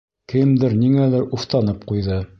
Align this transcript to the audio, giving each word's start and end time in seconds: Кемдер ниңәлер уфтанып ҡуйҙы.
Кемдер 0.31 0.73
ниңәлер 0.79 1.29
уфтанып 1.39 1.89
ҡуйҙы. 1.93 2.23